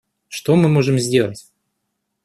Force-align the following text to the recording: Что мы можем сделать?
Что 0.29 0.55
мы 0.55 0.67
можем 0.67 0.97
сделать? 0.97 1.45